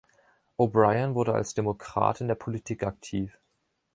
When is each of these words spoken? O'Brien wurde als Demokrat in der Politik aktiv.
O'Brien 0.59 1.13
wurde 1.13 1.35
als 1.35 1.53
Demokrat 1.53 2.21
in 2.21 2.27
der 2.27 2.33
Politik 2.33 2.81
aktiv. 2.81 3.39